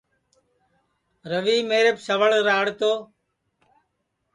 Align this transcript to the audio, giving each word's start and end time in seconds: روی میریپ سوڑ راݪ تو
روی 1.31 1.57
میریپ 1.69 1.97
سوڑ 2.05 2.29
راݪ 2.47 2.67
تو 2.79 2.91